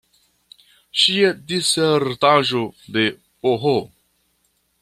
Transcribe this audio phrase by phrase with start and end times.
[1.01, 2.65] Ŝia disertaĵo
[2.97, 3.07] de
[3.45, 3.77] Ph.